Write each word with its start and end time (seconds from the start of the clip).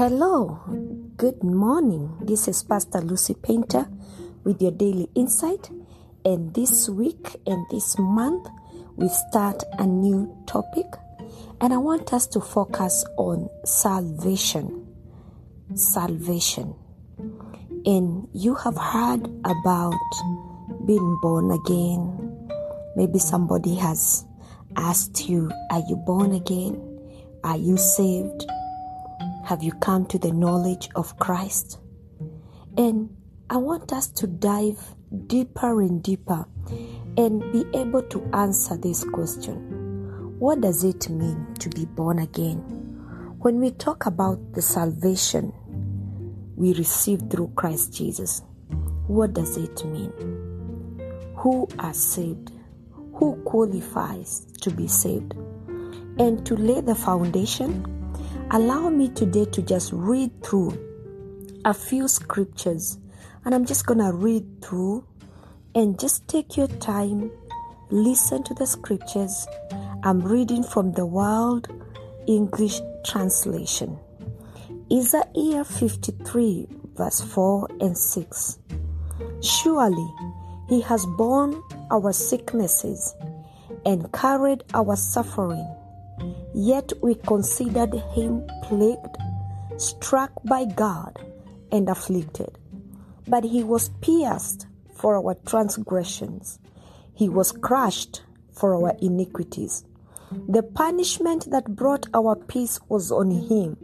Hello, 0.00 0.58
good 1.18 1.44
morning. 1.44 2.16
This 2.22 2.48
is 2.48 2.62
Pastor 2.62 3.02
Lucy 3.02 3.34
Painter 3.34 3.86
with 4.44 4.62
your 4.62 4.70
daily 4.70 5.10
insight. 5.14 5.68
And 6.24 6.54
this 6.54 6.88
week 6.88 7.36
and 7.46 7.66
this 7.70 7.98
month, 7.98 8.48
we 8.96 9.10
start 9.10 9.62
a 9.78 9.84
new 9.84 10.34
topic. 10.46 10.86
And 11.60 11.74
I 11.74 11.76
want 11.76 12.14
us 12.14 12.26
to 12.28 12.40
focus 12.40 13.04
on 13.18 13.50
salvation. 13.66 14.86
Salvation. 15.74 16.74
And 17.84 18.26
you 18.32 18.54
have 18.54 18.78
heard 18.78 19.26
about 19.44 20.00
being 20.86 21.18
born 21.20 21.50
again. 21.50 22.48
Maybe 22.96 23.18
somebody 23.18 23.74
has 23.74 24.24
asked 24.76 25.28
you, 25.28 25.50
Are 25.70 25.82
you 25.90 25.96
born 25.96 26.32
again? 26.32 26.80
Are 27.44 27.58
you 27.58 27.76
saved? 27.76 28.46
Have 29.50 29.64
you 29.64 29.72
come 29.72 30.06
to 30.06 30.16
the 30.16 30.30
knowledge 30.30 30.90
of 30.94 31.18
Christ? 31.18 31.80
And 32.76 33.10
I 33.50 33.56
want 33.56 33.92
us 33.92 34.06
to 34.10 34.28
dive 34.28 34.78
deeper 35.26 35.82
and 35.82 36.00
deeper 36.00 36.46
and 37.16 37.40
be 37.52 37.64
able 37.76 38.04
to 38.10 38.30
answer 38.32 38.76
this 38.76 39.02
question 39.02 40.36
What 40.38 40.60
does 40.60 40.84
it 40.84 41.10
mean 41.10 41.52
to 41.58 41.68
be 41.68 41.84
born 41.84 42.20
again? 42.20 42.58
When 43.40 43.58
we 43.58 43.72
talk 43.72 44.06
about 44.06 44.52
the 44.52 44.62
salvation 44.62 45.52
we 46.54 46.72
receive 46.74 47.28
through 47.28 47.50
Christ 47.56 47.92
Jesus, 47.92 48.42
what 49.08 49.32
does 49.32 49.56
it 49.56 49.84
mean? 49.84 50.12
Who 51.38 51.66
are 51.80 51.92
saved? 51.92 52.52
Who 53.14 53.34
qualifies 53.44 54.46
to 54.60 54.70
be 54.70 54.86
saved? 54.86 55.34
And 56.20 56.46
to 56.46 56.54
lay 56.54 56.82
the 56.82 56.94
foundation, 56.94 57.96
allow 58.52 58.88
me 58.88 59.08
today 59.08 59.44
to 59.44 59.62
just 59.62 59.92
read 59.92 60.42
through 60.42 60.76
a 61.64 61.72
few 61.72 62.08
scriptures. 62.08 62.98
And 63.44 63.54
I'm 63.54 63.64
just 63.64 63.86
to 64.00 64.12
read 64.12 64.44
through 64.60 65.06
and 65.74 65.98
just 65.98 66.26
take 66.26 66.56
your 66.56 66.66
time, 66.66 67.30
listen 67.90 68.42
to 68.42 68.54
the 68.54 68.66
scriptures. 68.66 69.46
I'm 70.02 70.20
reading 70.20 70.64
from 70.64 70.92
the 70.92 71.06
World 71.06 71.68
English 72.26 72.80
Translation. 73.04 73.96
Isaiah 74.92 75.64
53, 75.64 76.66
verse 76.96 77.20
4 77.20 77.68
and 77.80 77.96
6. 77.96 78.58
Surely 79.42 80.12
he 80.68 80.80
has 80.80 81.06
borne 81.06 81.62
our 81.92 82.12
sicknesses 82.12 83.14
and 83.86 84.12
carried 84.12 84.64
our 84.74 84.96
suffering. 84.96 85.68
Yet 86.54 86.92
we 87.02 87.14
considered 87.14 87.94
him 88.14 88.46
plagued, 88.62 89.16
struck 89.76 90.32
by 90.44 90.64
God, 90.64 91.18
and 91.70 91.88
afflicted. 91.88 92.58
But 93.28 93.44
he 93.44 93.62
was 93.62 93.90
pierced 94.00 94.66
for 94.94 95.16
our 95.16 95.34
transgressions, 95.46 96.58
he 97.14 97.28
was 97.28 97.52
crushed 97.52 98.22
for 98.52 98.74
our 98.74 98.94
iniquities. 99.00 99.84
The 100.48 100.62
punishment 100.62 101.50
that 101.50 101.74
brought 101.74 102.06
our 102.14 102.36
peace 102.36 102.80
was 102.88 103.10
on 103.10 103.30
him, 103.30 103.76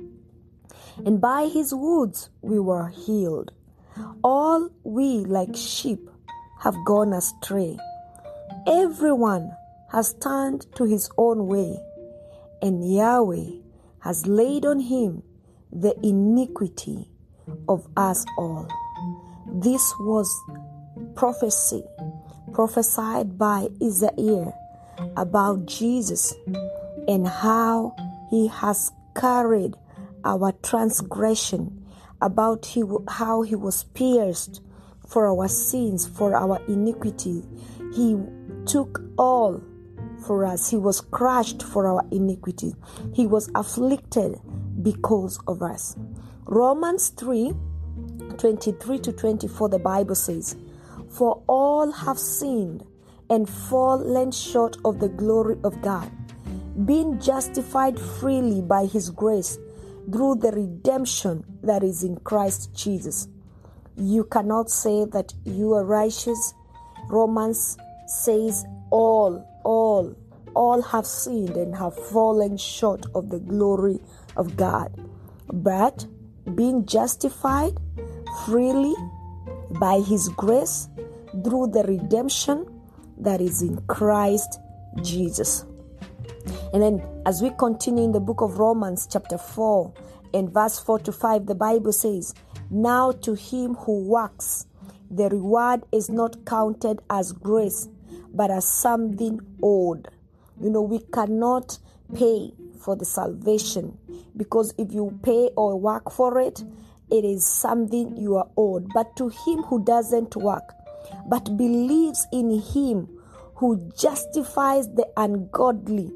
and 1.04 1.20
by 1.20 1.48
his 1.48 1.74
wounds 1.74 2.30
we 2.42 2.58
were 2.58 2.88
healed. 2.88 3.52
All 4.22 4.68
we, 4.84 5.24
like 5.24 5.56
sheep, 5.56 6.10
have 6.60 6.76
gone 6.84 7.12
astray. 7.12 7.78
Everyone 8.66 9.52
has 9.90 10.14
turned 10.14 10.66
to 10.74 10.84
his 10.84 11.08
own 11.16 11.46
way, 11.46 11.78
and 12.66 12.92
Yahweh 12.92 13.62
has 14.00 14.26
laid 14.26 14.66
on 14.66 14.80
him 14.80 15.22
the 15.70 15.94
iniquity 16.02 17.08
of 17.68 17.86
us 17.96 18.24
all. 18.36 18.66
This 19.46 19.94
was 20.00 20.28
prophecy 21.14 21.84
prophesied 22.52 23.38
by 23.38 23.68
Isaiah 23.80 24.52
about 25.16 25.66
Jesus 25.66 26.34
and 27.06 27.28
how 27.28 27.94
he 28.30 28.48
has 28.48 28.90
carried 29.14 29.74
our 30.24 30.50
transgression, 30.62 31.86
about 32.20 32.66
he, 32.66 32.82
how 33.06 33.42
he 33.42 33.54
was 33.54 33.84
pierced 33.94 34.60
for 35.06 35.28
our 35.28 35.46
sins, 35.46 36.04
for 36.04 36.34
our 36.34 36.60
iniquity. 36.66 37.44
He 37.94 38.16
took 38.64 39.02
all 39.16 39.62
for 40.26 40.44
us. 40.44 40.70
He 40.70 40.76
was 40.76 41.00
crushed 41.00 41.62
for 41.62 41.86
our 41.86 42.04
iniquity. 42.10 42.74
He 43.14 43.26
was 43.26 43.50
afflicted 43.54 44.38
because 44.82 45.38
of 45.46 45.62
us. 45.62 45.96
Romans 46.44 47.08
3 47.10 47.52
23 48.38 48.98
to 48.98 49.12
24, 49.12 49.68
the 49.70 49.78
Bible 49.78 50.14
says, 50.14 50.56
For 51.08 51.42
all 51.46 51.90
have 51.90 52.18
sinned 52.18 52.84
and 53.30 53.48
fallen 53.48 54.30
short 54.30 54.76
of 54.84 55.00
the 55.00 55.08
glory 55.08 55.56
of 55.64 55.80
God, 55.80 56.10
being 56.84 57.18
justified 57.18 57.98
freely 57.98 58.60
by 58.60 58.86
his 58.86 59.10
grace 59.10 59.58
through 60.12 60.36
the 60.36 60.52
redemption 60.52 61.44
that 61.62 61.82
is 61.82 62.02
in 62.02 62.16
Christ 62.18 62.74
Jesus. 62.74 63.28
You 63.96 64.24
cannot 64.24 64.70
say 64.70 65.04
that 65.06 65.32
you 65.44 65.72
are 65.72 65.84
righteous. 65.84 66.54
Romans 67.08 67.78
says 68.06 68.64
all, 68.90 69.44
all, 69.66 70.14
all 70.54 70.80
have 70.80 71.06
sinned 71.06 71.56
and 71.56 71.74
have 71.74 71.94
fallen 72.10 72.56
short 72.56 73.04
of 73.14 73.30
the 73.30 73.40
glory 73.40 73.98
of 74.36 74.56
God. 74.56 74.94
But 75.52 76.06
being 76.54 76.86
justified 76.86 77.74
freely 78.44 78.94
by 79.80 80.00
his 80.00 80.28
grace 80.30 80.88
through 81.44 81.68
the 81.68 81.82
redemption 81.82 82.64
that 83.18 83.40
is 83.40 83.62
in 83.62 83.80
Christ 83.88 84.60
Jesus. 85.02 85.64
And 86.72 86.82
then, 86.82 87.02
as 87.26 87.42
we 87.42 87.50
continue 87.58 88.04
in 88.04 88.12
the 88.12 88.20
book 88.20 88.40
of 88.40 88.58
Romans, 88.58 89.08
chapter 89.10 89.38
4, 89.38 89.92
and 90.34 90.52
verse 90.52 90.78
4 90.78 91.00
to 91.00 91.12
5, 91.12 91.46
the 91.46 91.54
Bible 91.54 91.92
says, 91.92 92.34
Now 92.70 93.12
to 93.12 93.34
him 93.34 93.74
who 93.74 94.04
works, 94.04 94.66
the 95.10 95.28
reward 95.28 95.82
is 95.92 96.08
not 96.08 96.44
counted 96.44 97.00
as 97.10 97.32
grace, 97.32 97.88
but 98.36 98.50
as 98.50 98.68
something 98.68 99.40
owed. 99.62 100.08
You 100.60 100.70
know, 100.70 100.82
we 100.82 101.00
cannot 101.12 101.78
pay 102.14 102.52
for 102.78 102.96
the 102.96 103.04
salvation 103.04 103.98
because 104.36 104.74
if 104.78 104.92
you 104.92 105.18
pay 105.22 105.50
or 105.56 105.78
work 105.78 106.10
for 106.12 106.40
it, 106.40 106.62
it 107.10 107.24
is 107.24 107.46
something 107.46 108.16
you 108.16 108.36
are 108.36 108.48
owed. 108.56 108.88
But 108.94 109.16
to 109.16 109.28
him 109.28 109.62
who 109.62 109.82
doesn't 109.84 110.36
work, 110.36 110.74
but 111.28 111.56
believes 111.56 112.26
in 112.32 112.60
him 112.60 113.08
who 113.56 113.90
justifies 113.98 114.86
the 114.88 115.06
ungodly, 115.16 116.12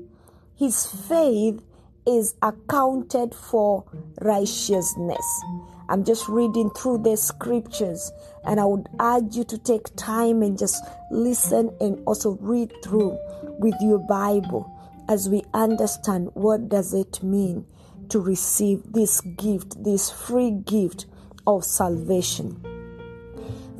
his 0.56 0.86
faith 0.86 1.62
is 2.06 2.34
accounted 2.42 3.34
for 3.34 3.84
righteousness. 4.20 5.42
I'm 5.90 6.04
just 6.04 6.28
reading 6.28 6.70
through 6.70 6.98
the 6.98 7.16
scriptures, 7.16 8.12
and 8.44 8.60
I 8.60 8.64
would 8.64 8.88
urge 9.00 9.34
you 9.34 9.42
to 9.42 9.58
take 9.58 9.96
time 9.96 10.40
and 10.40 10.56
just 10.56 10.84
listen 11.10 11.72
and 11.80 12.00
also 12.06 12.38
read 12.40 12.72
through 12.84 13.18
with 13.58 13.74
your 13.80 13.98
Bible 13.98 14.72
as 15.08 15.28
we 15.28 15.42
understand 15.52 16.30
what 16.34 16.68
does 16.68 16.94
it 16.94 17.24
mean 17.24 17.66
to 18.08 18.20
receive 18.20 18.92
this 18.92 19.20
gift, 19.20 19.82
this 19.82 20.12
free 20.12 20.52
gift 20.52 21.06
of 21.44 21.64
salvation. 21.64 22.50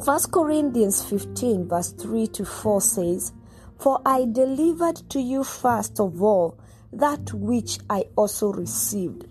1 0.05 0.21
Corinthians 0.33 1.05
15, 1.05 1.69
verse 1.69 1.93
3 1.93 2.27
to 2.27 2.45
4 2.45 2.81
says, 2.81 3.33
For 3.79 4.03
I 4.05 4.25
delivered 4.25 4.97
to 5.11 5.21
you 5.21 5.45
first 5.45 6.01
of 6.01 6.21
all 6.21 6.59
that 6.93 7.33
which 7.33 7.79
I 7.89 8.07
also 8.17 8.53
received 8.53 9.27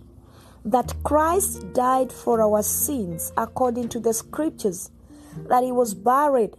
that 0.65 0.93
Christ 1.03 1.73
died 1.73 2.11
for 2.11 2.41
our 2.41 2.61
sins 2.63 3.31
according 3.37 3.89
to 3.89 3.99
the 3.99 4.13
scriptures, 4.13 4.91
that 5.47 5.63
he 5.63 5.71
was 5.71 5.93
buried, 5.93 6.55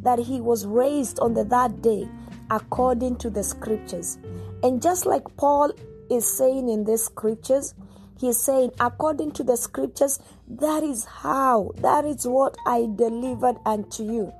that 0.00 0.18
he 0.18 0.40
was 0.40 0.66
raised 0.66 1.18
on 1.20 1.34
the 1.34 1.44
third 1.44 1.82
day 1.82 2.08
according 2.50 3.16
to 3.16 3.30
the 3.30 3.42
scriptures. 3.42 4.18
And 4.62 4.82
just 4.82 5.06
like 5.06 5.24
Paul 5.36 5.72
is 6.10 6.26
saying 6.26 6.68
in 6.68 6.84
these 6.84 7.04
scriptures, 7.04 7.74
he 8.18 8.28
is 8.28 8.40
saying, 8.40 8.72
according 8.80 9.32
to 9.32 9.44
the 9.44 9.56
scriptures, 9.56 10.20
that 10.48 10.82
is 10.82 11.04
how, 11.04 11.72
that 11.78 12.04
is 12.04 12.26
what 12.26 12.56
I 12.66 12.88
delivered 12.94 13.56
unto 13.66 14.04
you. 14.04 14.32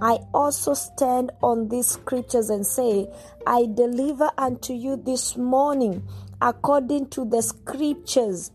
I 0.00 0.18
also 0.32 0.74
stand 0.74 1.32
on 1.42 1.68
these 1.68 1.88
scriptures 1.88 2.50
and 2.50 2.66
say, 2.66 3.08
I 3.46 3.66
deliver 3.72 4.30
unto 4.38 4.72
you 4.72 4.96
this 4.96 5.36
morning, 5.36 6.02
according 6.40 7.08
to 7.10 7.24
the 7.24 7.42
scriptures, 7.42 8.50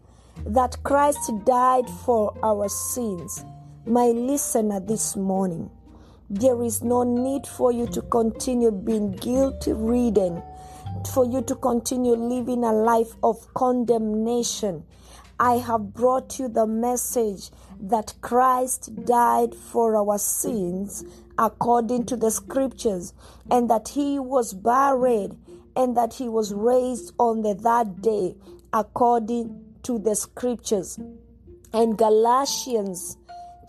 that 0.45 0.81
Christ 0.83 1.31
died 1.45 1.89
for 2.05 2.37
our 2.43 2.67
sins. 2.69 3.45
My 3.85 4.07
listener 4.07 4.79
this 4.79 5.15
morning, 5.15 5.69
there 6.29 6.63
is 6.63 6.81
no 6.81 7.03
need 7.03 7.45
for 7.45 7.71
you 7.71 7.87
to 7.87 8.01
continue 8.01 8.71
being 8.71 9.11
guilty 9.11 9.73
ridden, 9.73 10.41
for 11.13 11.25
you 11.25 11.41
to 11.43 11.55
continue 11.55 12.15
living 12.15 12.63
a 12.63 12.71
life 12.71 13.13
of 13.23 13.53
condemnation. 13.53 14.83
I 15.39 15.55
have 15.55 15.93
brought 15.93 16.39
you 16.39 16.47
the 16.47 16.67
message 16.67 17.49
that 17.79 18.13
Christ 18.21 19.05
died 19.05 19.53
for 19.55 19.97
our 19.97 20.17
sins 20.17 21.03
according 21.37 22.05
to 22.05 22.15
the 22.15 22.31
scriptures, 22.31 23.13
and 23.51 23.69
that 23.69 23.89
he 23.89 24.19
was 24.19 24.53
buried, 24.53 25.31
and 25.75 25.97
that 25.97 26.13
he 26.13 26.29
was 26.29 26.53
raised 26.53 27.13
on 27.17 27.41
the 27.41 27.55
third 27.55 28.01
day 28.01 28.35
according 28.71 29.72
to 29.83 29.99
the 29.99 30.15
scriptures. 30.15 30.99
And 31.73 31.97
Galatians 31.97 33.17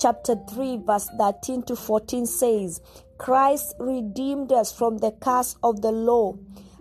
chapter 0.01 0.37
3, 0.51 0.79
verse 0.79 1.09
13 1.19 1.63
to 1.65 1.77
14 1.77 2.27
says, 2.27 2.81
Christ 3.19 3.75
redeemed 3.79 4.53
us 4.53 4.73
from 4.73 4.99
the 4.99 5.13
curse 5.13 5.57
of 5.63 5.83
the 5.83 5.93
law, 5.93 6.37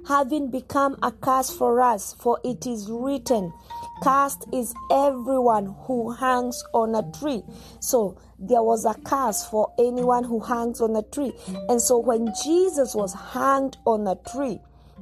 having 0.07 0.49
become 0.49 0.97
a 1.01 1.11
curse 1.11 1.49
for 1.49 1.81
us, 1.81 2.13
for 2.13 2.39
it 2.43 2.65
is 2.65 2.89
written, 2.89 3.53
Cursed 4.03 4.45
is 4.51 4.73
everyone 4.91 5.75
who 5.85 6.11
hangs 6.11 6.61
on 6.73 6.93
a 6.95 7.09
tree. 7.17 7.43
So 7.79 8.17
there 8.37 8.63
was 8.63 8.83
a 8.83 8.95
curse 8.95 9.45
for 9.45 9.71
anyone 9.79 10.25
who 10.25 10.41
hangs 10.41 10.81
on 10.81 10.95
a 10.97 11.03
tree. 11.03 11.31
And 11.69 11.81
so 11.81 11.99
when 11.99 12.33
Jesus 12.43 12.93
was 12.93 13.13
hanged 13.13 13.77
on 13.85 14.07
a 14.07 14.15
tree, 14.15 14.59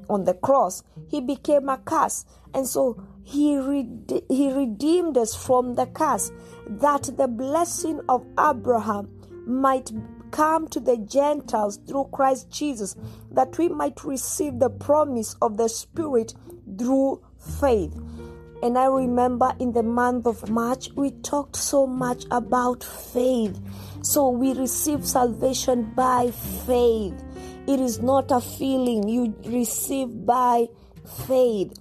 on 0.09 0.25
the 0.25 0.33
cross, 0.33 0.83
he 1.09 1.21
became 1.21 1.69
a 1.69 1.77
curse. 1.77 2.25
And 2.53 2.67
so 2.67 3.01
he, 3.23 3.57
rede- 3.57 4.23
he 4.29 4.51
redeemed 4.51 5.17
us 5.17 5.35
from 5.35 5.75
the 5.75 5.85
curse, 5.87 6.31
that 6.67 7.09
the 7.17 7.27
blessing 7.27 8.01
of 8.09 8.25
Abraham 8.39 9.09
might 9.45 9.91
come 10.31 10.67
to 10.69 10.79
the 10.79 10.97
Gentiles 10.97 11.79
through 11.87 12.09
Christ 12.11 12.49
Jesus, 12.49 12.95
that 13.31 13.57
we 13.57 13.67
might 13.67 14.03
receive 14.03 14.59
the 14.59 14.69
promise 14.69 15.35
of 15.41 15.57
the 15.57 15.67
Spirit 15.67 16.33
through 16.77 17.21
faith. 17.59 17.93
And 18.63 18.77
I 18.77 18.85
remember 18.85 19.53
in 19.59 19.73
the 19.73 19.83
month 19.83 20.27
of 20.27 20.49
March, 20.49 20.89
we 20.95 21.11
talked 21.11 21.55
so 21.55 21.87
much 21.87 22.25
about 22.29 22.83
faith. 22.83 23.59
So 24.03 24.29
we 24.29 24.53
receive 24.53 25.05
salvation 25.05 25.91
by 25.95 26.31
faith. 26.65 27.13
It 27.67 27.79
is 27.79 28.01
not 28.01 28.31
a 28.31 28.39
feeling 28.39 29.07
you 29.07 29.35
receive 29.45 30.25
by 30.25 30.67
faith. 31.27 31.73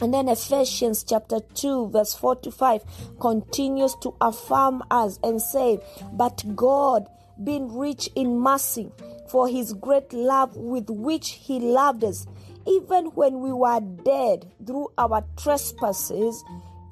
And 0.00 0.12
then 0.12 0.28
Ephesians 0.28 1.04
chapter 1.04 1.40
2, 1.54 1.90
verse 1.90 2.14
4 2.14 2.36
to 2.36 2.50
5 2.50 2.82
continues 3.20 3.94
to 4.02 4.14
affirm 4.20 4.82
us 4.90 5.18
and 5.22 5.40
say, 5.40 5.78
But 6.12 6.42
God, 6.56 7.08
being 7.42 7.76
rich 7.76 8.10
in 8.14 8.38
mercy, 8.38 8.90
for 9.28 9.48
his 9.48 9.72
great 9.72 10.12
love 10.12 10.56
with 10.56 10.90
which 10.90 11.30
he 11.30 11.58
loved 11.60 12.04
us, 12.04 12.26
even 12.66 13.06
when 13.06 13.40
we 13.40 13.52
were 13.52 13.80
dead 13.80 14.50
through 14.66 14.88
our 14.98 15.24
trespasses, 15.36 16.42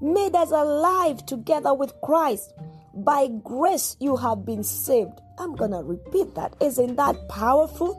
made 0.01 0.35
us 0.35 0.51
alive 0.51 1.25
together 1.27 1.75
with 1.75 1.93
Christ. 2.03 2.53
By 2.95 3.29
grace 3.43 3.97
you 4.01 4.17
have 4.17 4.45
been 4.45 4.63
saved. 4.63 5.21
I'm 5.39 5.57
to 5.57 5.83
repeat 5.83 6.35
that. 6.35 6.55
Isn't 6.61 6.97
that 6.97 7.29
powerful? 7.29 7.99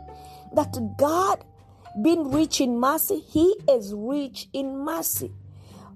That 0.53 0.77
God, 0.97 1.44
being 2.01 2.31
rich 2.31 2.60
in 2.60 2.80
mercy, 2.80 3.19
He 3.19 3.56
is 3.69 3.94
rich 3.94 4.48
in 4.54 4.80
mercy. 4.80 5.31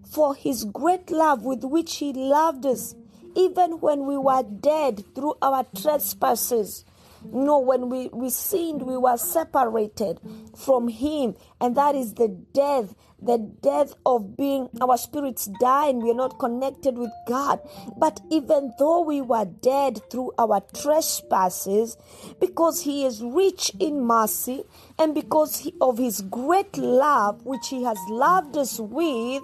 For 0.04 0.36
His 0.36 0.64
great 0.66 1.10
love 1.12 1.44
with 1.44 1.64
which 1.64 1.98
He 1.98 2.14
loved 2.14 2.66
us, 2.66 2.96
even 3.36 3.80
when 3.80 4.06
we 4.06 4.18
were 4.18 4.44
dead 4.44 5.04
through 5.14 5.36
our 5.42 5.66
trespasses, 5.76 6.86
no, 7.26 7.60
when 7.60 7.90
we, 7.90 8.10
we 8.14 8.30
sinned, 8.30 8.84
we 8.84 8.98
were 8.98 9.18
separated 9.18 10.20
from 10.56 10.88
Him, 10.88 11.36
and 11.60 11.76
that 11.76 11.96
is 11.96 12.14
the 12.14 12.28
death, 12.28 12.96
the 13.22 13.38
death 13.38 13.94
of 14.06 14.38
being 14.38 14.70
our 14.82 14.98
spirits 14.98 15.50
die 15.60 15.88
and 15.88 16.04
we 16.04 16.12
are 16.12 16.16
not 16.16 16.40
connected 16.40 16.98
with 16.98 17.12
God. 17.28 17.60
But 17.98 18.20
even 18.30 18.74
though 18.78 19.02
we 19.02 19.22
were 19.22 19.46
dead 19.46 20.02
through 20.12 20.34
our 20.38 20.62
trespasses, 20.74 21.98
because 22.40 22.82
He 22.82 23.06
is 23.06 23.22
rich 23.22 23.72
in 23.80 24.06
mercy, 24.06 24.64
and 25.00 25.14
because 25.14 25.58
he, 25.60 25.74
of 25.82 25.98
His 25.98 26.22
great 26.22 26.78
love, 26.78 27.46
which 27.46 27.68
He 27.70 27.84
has 27.84 27.98
loved 28.10 28.58
us 28.58 28.80
with, 28.80 29.44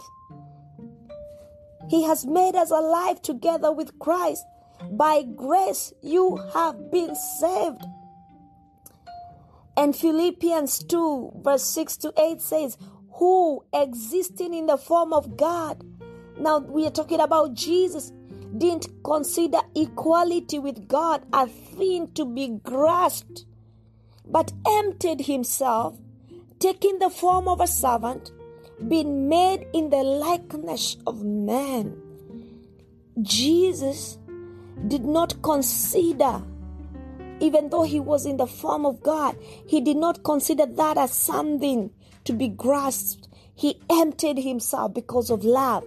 He 1.89 2.03
has 2.03 2.25
made 2.25 2.55
us 2.55 2.71
alive 2.71 3.21
together 3.21 3.71
with 3.71 3.97
Christ. 3.99 4.43
By 4.91 5.23
grace 5.23 5.93
you 6.01 6.37
have 6.53 6.91
been 6.91 7.15
saved. 7.15 7.83
And 9.75 9.95
Philippians 9.95 10.83
2, 10.83 11.41
verse 11.43 11.63
6 11.63 11.97
to 11.97 12.13
8 12.17 12.41
says, 12.41 12.77
Who 13.13 13.63
existing 13.73 14.53
in 14.53 14.67
the 14.67 14.77
form 14.77 15.13
of 15.13 15.35
God. 15.35 15.83
Now 16.37 16.59
we 16.59 16.85
are 16.85 16.91
talking 16.91 17.19
about 17.19 17.53
Jesus, 17.53 18.11
didn't 18.57 18.87
consider 19.03 19.59
equality 19.75 20.59
with 20.59 20.87
God 20.87 21.25
a 21.33 21.47
thing 21.47 22.11
to 22.13 22.25
be 22.25 22.59
grasped, 22.63 23.45
but 24.25 24.51
emptied 24.67 25.21
himself, 25.21 25.97
taking 26.59 26.99
the 26.99 27.09
form 27.09 27.47
of 27.47 27.61
a 27.61 27.67
servant, 27.67 28.31
being 28.87 29.27
made 29.27 29.65
in 29.73 29.89
the 29.89 30.03
likeness 30.03 30.97
of 31.07 31.23
man. 31.23 31.99
Jesus 33.21 34.17
did 34.87 35.05
not 35.05 35.41
consider, 35.41 36.41
even 37.39 37.69
though 37.69 37.83
he 37.83 37.99
was 37.99 38.25
in 38.25 38.37
the 38.37 38.47
form 38.47 38.85
of 38.85 39.01
God, 39.01 39.37
he 39.67 39.81
did 39.81 39.97
not 39.97 40.23
consider 40.23 40.65
that 40.65 40.97
as 40.97 41.13
something 41.13 41.91
to 42.25 42.33
be 42.33 42.47
grasped. 42.47 43.27
He 43.55 43.79
emptied 43.89 44.39
himself 44.39 44.93
because 44.93 45.29
of 45.29 45.43
love. 45.43 45.85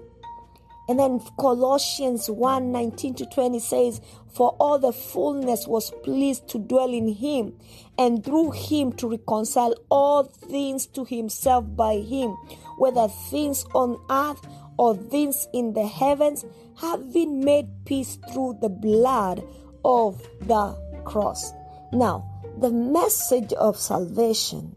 And 0.89 1.01
then 1.01 1.21
Colossians 1.39 2.31
1 2.31 2.71
19 2.71 3.15
to 3.17 3.27
20 3.27 3.59
says, 3.59 4.01
For 4.33 4.51
all 4.61 4.79
the 4.79 4.93
fullness 4.93 5.67
was 5.67 5.91
pleased 6.05 6.49
to 6.51 6.59
dwell 6.59 6.93
in 6.93 7.09
him, 7.09 7.59
and 7.99 8.25
through 8.25 8.53
him 8.53 8.93
to 8.95 9.09
reconcile 9.09 9.75
all 9.91 10.23
things 10.23 10.87
to 10.89 11.05
himself 11.05 11.65
by 11.75 11.97
him, 11.97 12.37
whether 12.79 13.09
things 13.09 13.65
on 13.75 13.99
earth 14.11 14.47
or 14.79 14.97
things 14.97 15.49
in 15.53 15.73
the 15.73 15.87
heavens, 15.87 16.45
having 16.81 17.45
made 17.45 17.69
peace 17.85 18.19
through 18.33 18.59
the 18.61 18.69
blood 18.69 19.43
of 19.85 20.23
the 20.43 20.77
cross. 21.05 21.53
Now, 21.93 22.29
the 22.59 22.71
message 22.71 23.53
of 23.55 23.77
salvation 23.79 24.77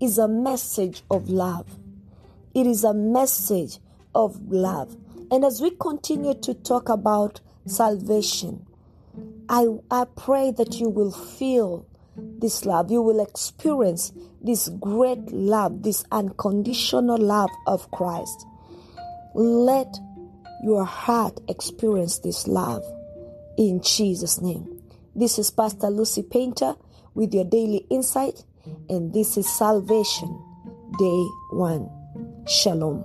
is 0.00 0.18
a 0.18 0.28
message 0.28 1.02
of 1.10 1.28
love. 1.28 1.66
It 2.54 2.66
is 2.66 2.84
a 2.84 2.94
message 2.94 3.78
of 4.14 4.50
love. 4.50 4.96
And 5.30 5.44
as 5.44 5.60
we 5.60 5.70
continue 5.70 6.34
to 6.34 6.54
talk 6.54 6.88
about 6.88 7.40
salvation, 7.66 8.66
I, 9.48 9.66
I 9.90 10.04
pray 10.16 10.52
that 10.52 10.80
you 10.80 10.88
will 10.88 11.12
feel 11.12 11.86
this 12.16 12.64
love. 12.64 12.90
You 12.90 13.02
will 13.02 13.20
experience 13.20 14.12
this 14.40 14.68
great 14.68 15.30
love, 15.32 15.82
this 15.82 16.04
unconditional 16.10 17.18
love 17.18 17.50
of 17.66 17.90
Christ. 17.90 18.46
Let 19.34 19.98
your 20.62 20.84
heart 20.84 21.40
experience 21.48 22.18
this 22.18 22.46
love 22.46 22.82
in 23.56 23.80
Jesus' 23.82 24.40
name. 24.40 24.82
This 25.14 25.38
is 25.38 25.50
Pastor 25.50 25.90
Lucy 25.90 26.22
Painter 26.22 26.74
with 27.14 27.34
your 27.34 27.44
daily 27.44 27.86
insight, 27.90 28.44
and 28.88 29.12
this 29.12 29.36
is 29.36 29.48
Salvation 29.48 30.28
Day 30.98 31.26
1. 31.50 32.44
Shalom. 32.46 33.04